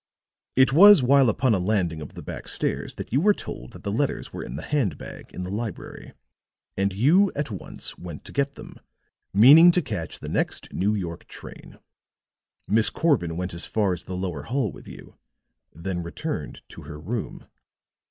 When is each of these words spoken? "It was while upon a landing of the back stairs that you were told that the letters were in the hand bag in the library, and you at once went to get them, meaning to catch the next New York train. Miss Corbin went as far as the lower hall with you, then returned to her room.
"It 0.55 0.73
was 0.73 1.03
while 1.03 1.29
upon 1.29 1.53
a 1.53 1.59
landing 1.59 2.01
of 2.01 2.15
the 2.15 2.23
back 2.23 2.47
stairs 2.47 2.95
that 2.95 3.13
you 3.13 3.21
were 3.21 3.35
told 3.35 3.73
that 3.73 3.83
the 3.83 3.91
letters 3.91 4.33
were 4.33 4.41
in 4.43 4.55
the 4.55 4.63
hand 4.63 4.97
bag 4.97 5.31
in 5.31 5.43
the 5.43 5.51
library, 5.51 6.13
and 6.75 6.91
you 6.91 7.31
at 7.35 7.51
once 7.51 7.99
went 7.99 8.25
to 8.25 8.31
get 8.31 8.55
them, 8.55 8.77
meaning 9.31 9.71
to 9.73 9.81
catch 9.83 10.19
the 10.19 10.27
next 10.27 10.73
New 10.73 10.95
York 10.95 11.27
train. 11.27 11.77
Miss 12.67 12.89
Corbin 12.89 13.37
went 13.37 13.53
as 13.53 13.67
far 13.67 13.93
as 13.93 14.05
the 14.05 14.17
lower 14.17 14.41
hall 14.41 14.71
with 14.71 14.87
you, 14.87 15.17
then 15.71 16.01
returned 16.01 16.63
to 16.69 16.81
her 16.81 16.97
room. 16.99 17.45